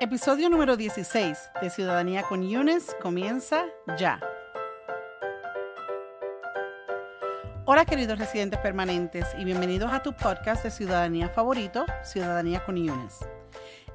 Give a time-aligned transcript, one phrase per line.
[0.00, 3.66] Episodio número 16 de Ciudadanía con Yunes comienza
[3.98, 4.20] ya.
[7.64, 13.18] Hola queridos residentes permanentes y bienvenidos a tu podcast de ciudadanía favorito, Ciudadanía con Yunes.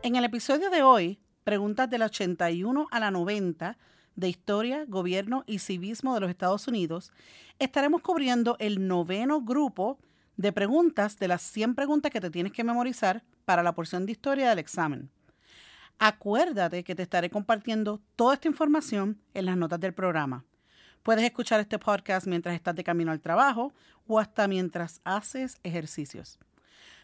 [0.01, 3.77] En el episodio de hoy, preguntas del 81 a la 90
[4.17, 7.13] de Historia, Gobierno y Civismo de los Estados Unidos,
[7.59, 9.99] estaremos cubriendo el noveno grupo
[10.35, 14.11] de preguntas de las 100 preguntas que te tienes que memorizar para la porción de
[14.11, 15.09] historia del examen.
[15.99, 20.45] Acuérdate que te estaré compartiendo toda esta información en las notas del programa.
[21.03, 23.73] Puedes escuchar este podcast mientras estás de camino al trabajo
[24.07, 26.39] o hasta mientras haces ejercicios.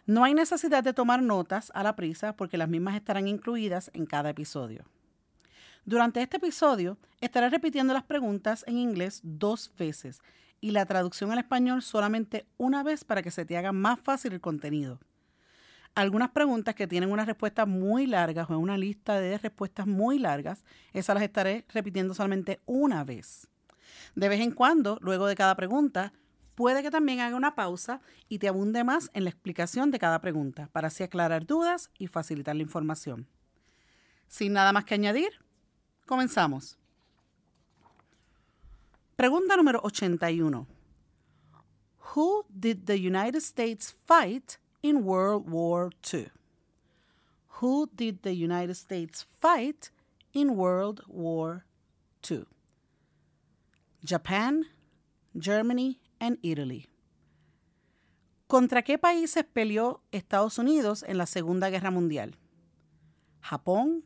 [0.06, 4.06] No hay necesidad de tomar notas a la prisa porque las mismas estarán incluidas en
[4.06, 4.86] cada episodio.
[5.86, 10.22] Durante este episodio estaré repitiendo las preguntas en inglés dos veces
[10.62, 14.34] y la traducción al español solamente una vez para que se te haga más fácil
[14.34, 15.00] el contenido.
[15.96, 20.64] Algunas preguntas que tienen una respuesta muy larga o una lista de respuestas muy largas,
[20.94, 23.48] esas las estaré repitiendo solamente una vez.
[24.16, 26.14] De vez en cuando, luego de cada pregunta,
[26.56, 30.22] puede que también haga una pausa y te abunde más en la explicación de cada
[30.22, 33.28] pregunta, para así aclarar dudas y facilitar la información.
[34.28, 35.32] Sin nada más que añadir,
[36.06, 36.78] comenzamos.
[39.16, 40.68] Pregunta número 81.
[42.16, 46.30] Who did the United States fight in World War II?
[47.62, 49.92] Who did the United States fight
[50.34, 51.66] in World War
[52.30, 52.46] II?
[54.04, 54.66] Japan,
[55.38, 56.88] Germany, and Italy.
[58.48, 62.36] ¿Contra qué países peleó Estados Unidos en la Segunda Guerra Mundial?
[63.42, 64.04] Japón,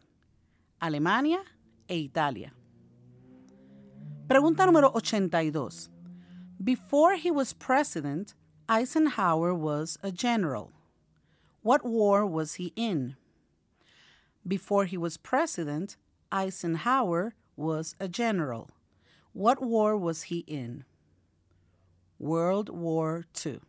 [0.79, 1.39] Alemania
[1.87, 2.53] e Italia.
[4.27, 5.89] Pregunta número 82.
[6.61, 8.35] Before he was president,
[8.69, 10.71] Eisenhower was a general.
[11.63, 13.17] What war was he in?
[14.47, 15.97] Before he was president,
[16.31, 18.69] Eisenhower was a general.
[19.33, 20.85] What war was he in?
[22.19, 23.59] World War II.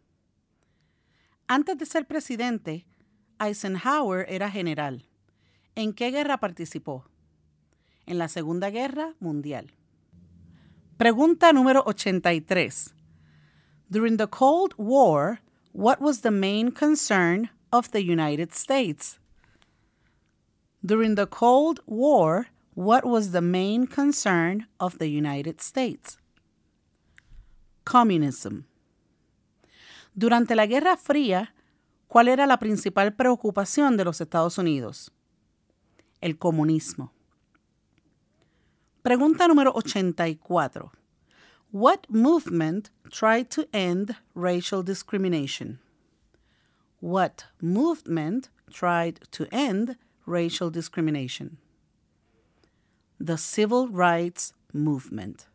[1.49, 2.85] Antes de ser presidente,
[3.41, 5.03] Eisenhower era general.
[5.75, 7.05] ¿En qué guerra participó?
[8.07, 9.73] En la Segunda Guerra Mundial.
[10.99, 12.95] Pregunta número 83.
[13.91, 15.41] During the Cold War,
[15.73, 19.19] what was the main concern of the United States?
[20.85, 26.19] During the Cold War, what was the main concern of the United States?
[27.85, 28.67] Communism.
[30.15, 31.55] Durante la Guerra Fría,
[32.09, 35.11] ¿cuál era la principal preocupación de los Estados Unidos?
[36.21, 37.13] El comunismo.
[39.03, 40.91] Pregunta número 84.
[41.75, 45.81] What movement tried to end racial discrimination?
[47.01, 51.59] What movement tried to end racial discrimination?
[53.19, 55.49] The Civil Rights Movement.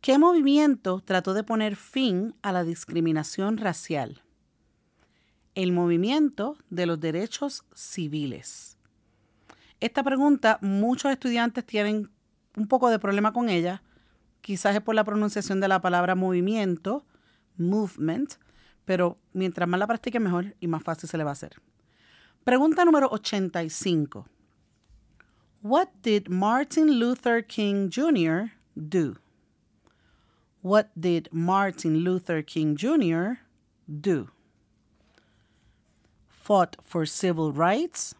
[0.00, 4.22] ¿Qué movimiento trató de poner fin a la discriminación racial?
[5.56, 8.76] El movimiento de los derechos civiles.
[9.80, 12.12] Esta pregunta muchos estudiantes tienen
[12.56, 13.82] un poco de problema con ella.
[14.44, 17.06] Quizás es por la pronunciación de la palabra movimiento,
[17.56, 18.34] movement,
[18.84, 21.62] pero mientras más la practique mejor y más fácil se le va a hacer.
[22.44, 24.26] Pregunta número 85.
[25.62, 28.50] What did Martin Luther King Jr.
[28.76, 29.16] do?
[30.60, 33.38] What did Martin Luther King Jr.
[33.88, 34.28] do?
[36.28, 38.14] Fought for civil rights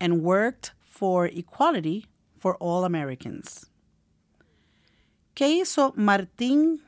[0.00, 2.06] and worked for equality
[2.36, 3.70] for all Americans.
[5.34, 6.82] ¿Qué hizo Martín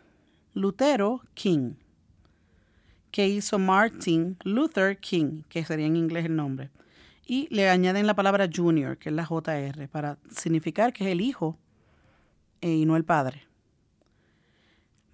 [0.53, 1.77] Lutero King?
[3.11, 5.45] ¿Qué hizo Martin Luther King?
[5.49, 6.71] Que sería en inglés el nombre.
[7.25, 11.23] Y le añaden la palabra junior, que es la JR, para significar que es el
[11.23, 11.57] hijo
[12.61, 13.47] eh, y no el padre.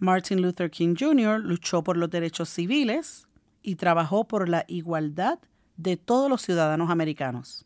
[0.00, 1.38] Martin Luther King Jr.
[1.38, 3.28] luchó por los derechos civiles
[3.62, 5.38] y trabajó por la igualdad
[5.76, 7.64] de todos los ciudadanos americanos.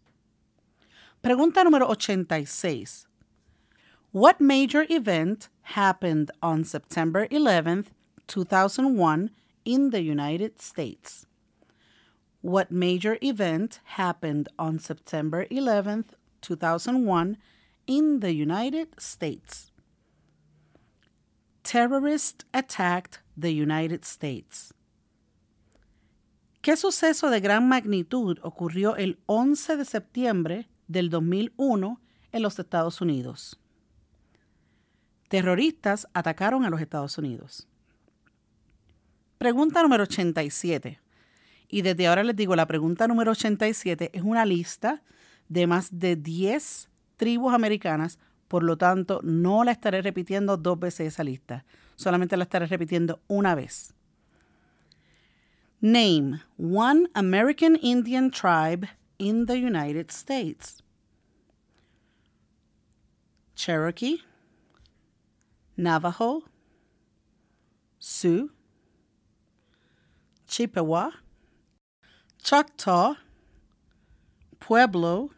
[1.22, 3.08] Pregunta número 86.
[4.12, 7.86] What major event happened on September 11th,
[8.26, 9.30] 2001
[9.64, 11.26] in the United States?
[12.40, 17.38] What major event happened on September 11th, 2001
[17.86, 19.70] in the United States?
[21.62, 24.74] Terrorists attacked the United States.
[26.62, 32.00] ¿Qué suceso de gran magnitud ocurrió el 11 de septiembre del 2001
[32.32, 33.58] en los Estados Unidos.
[35.34, 37.66] Terroristas atacaron a los Estados Unidos.
[39.36, 41.00] Pregunta número 87.
[41.68, 45.02] Y desde ahora les digo, la pregunta número 87 es una lista
[45.48, 51.08] de más de 10 tribus americanas, por lo tanto no la estaré repitiendo dos veces
[51.08, 51.64] esa lista,
[51.96, 53.92] solamente la estaré repitiendo una vez.
[55.80, 58.88] Name one American Indian tribe
[59.18, 60.80] in the United States.
[63.56, 64.22] Cherokee,
[65.76, 66.42] Navajo,
[67.98, 68.50] Sioux,
[70.46, 71.10] Chippewa,
[72.42, 73.16] Choctaw,
[74.60, 75.30] Pueblo,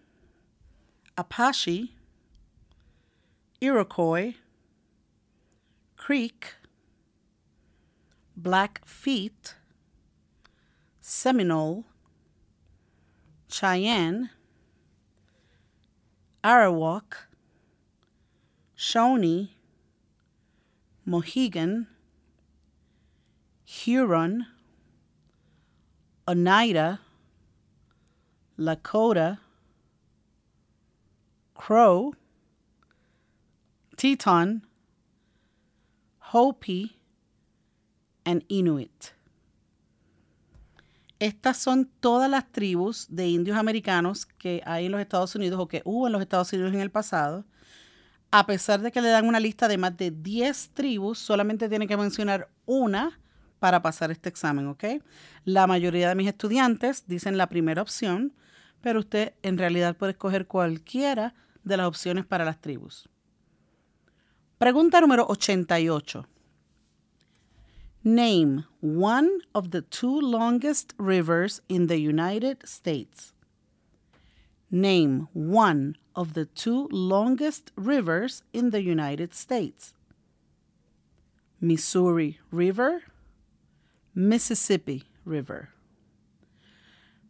[1.16, 1.94] Apache,
[3.60, 4.34] Iroquois,
[5.96, 6.54] Creek,
[8.36, 9.54] Blackfeet,
[11.00, 11.84] Seminole,
[13.48, 14.30] Cheyenne,
[16.44, 17.28] Arawak,
[18.74, 19.55] Shawnee,
[21.06, 21.88] Mohegan,
[23.64, 24.48] Huron,
[26.26, 27.00] Oneida,
[28.58, 29.38] Lakota,
[31.54, 32.12] Crow,
[33.96, 34.66] Teton,
[36.18, 36.96] Hopi,
[38.24, 39.12] and Inuit.
[41.20, 45.68] Estas son todas las tribus de indios americanos que hay en los Estados Unidos o
[45.68, 47.44] que hubo en los Estados Unidos en el pasado.
[48.30, 51.86] A pesar de que le dan una lista de más de 10 tribus, solamente tiene
[51.86, 53.18] que mencionar una
[53.58, 54.84] para pasar este examen, ¿ok?
[55.44, 58.34] La mayoría de mis estudiantes dicen la primera opción,
[58.80, 61.34] pero usted en realidad puede escoger cualquiera
[61.64, 63.08] de las opciones para las tribus.
[64.58, 66.26] Pregunta número 88.
[68.02, 73.35] Name one of the two longest rivers in the United States.
[74.70, 79.94] Name one of the two longest rivers in the United States.
[81.60, 83.02] Missouri River,
[84.14, 85.70] Mississippi River.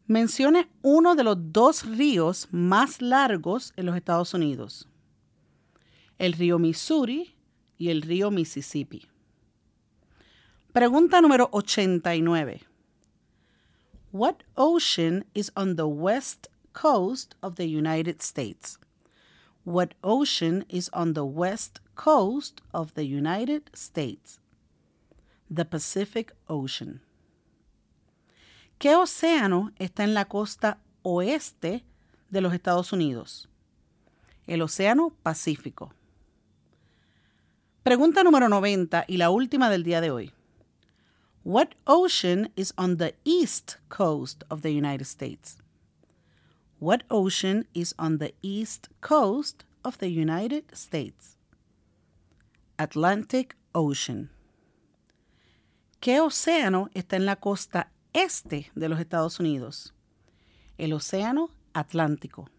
[0.08, 4.86] Mencione uno de los dos ríos más largos en los Estados Unidos.
[6.18, 7.34] El río Missouri
[7.76, 9.06] y el río Mississippi.
[10.72, 12.62] Pregunta número 89.
[14.12, 18.78] What ocean is on the west coast of the United States?
[19.64, 24.38] What ocean is on the west coast of the United States?
[25.50, 27.00] The Pacific Ocean.
[28.78, 31.82] ¿Qué océano está en la costa oeste
[32.30, 33.48] de los Estados Unidos?
[34.46, 35.92] El Océano Pacífico.
[37.82, 40.32] Pregunta número 90 y la última del día de hoy.
[41.42, 45.56] What ocean is on the east coast of the United States?
[46.78, 51.38] What ocean is on the east coast of the United States?
[52.76, 54.30] Atlantic Ocean.
[56.00, 59.94] ¿Qué océano está en la costa este de los Estados Unidos?
[60.76, 62.50] El Océano Atlántico.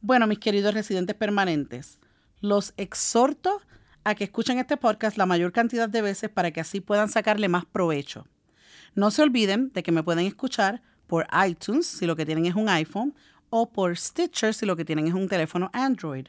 [0.00, 1.98] Bueno, mis queridos residentes permanentes,
[2.40, 3.60] los exhorto
[4.04, 7.48] a que escuchen este podcast la mayor cantidad de veces para que así puedan sacarle
[7.48, 8.28] más provecho.
[8.94, 12.54] No se olviden de que me pueden escuchar por iTunes si lo que tienen es
[12.54, 13.14] un iPhone
[13.50, 16.26] o por Stitcher si lo que tienen es un teléfono Android.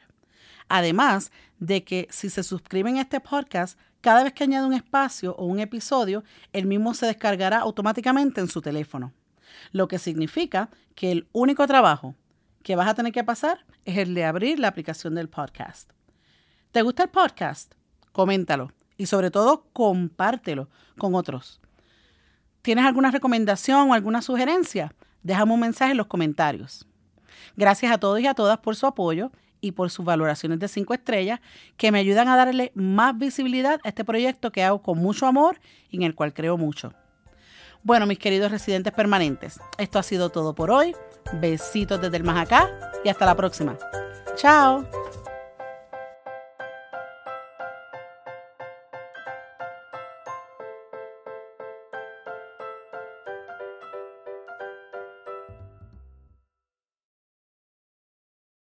[0.68, 5.34] Además de que si se suscriben a este podcast, cada vez que añade un espacio
[5.36, 9.12] o un episodio, el mismo se descargará automáticamente en su teléfono.
[9.72, 12.14] Lo que significa que el único trabajo
[12.62, 15.90] que vas a tener que pasar es el de abrir la aplicación del podcast.
[16.72, 17.74] ¿Te gusta el podcast?
[18.12, 21.60] Coméntalo y sobre todo compártelo con otros.
[22.66, 24.92] ¿Tienes alguna recomendación o alguna sugerencia?
[25.22, 26.84] Déjame un mensaje en los comentarios.
[27.56, 29.30] Gracias a todos y a todas por su apoyo
[29.60, 31.38] y por sus valoraciones de 5 estrellas
[31.76, 35.60] que me ayudan a darle más visibilidad a este proyecto que hago con mucho amor
[35.90, 36.92] y en el cual creo mucho.
[37.84, 40.96] Bueno, mis queridos residentes permanentes, esto ha sido todo por hoy.
[41.34, 42.68] Besitos desde el más acá
[43.04, 43.78] y hasta la próxima.
[44.34, 44.84] Chao.